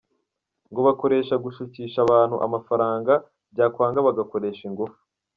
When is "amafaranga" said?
2.45-3.13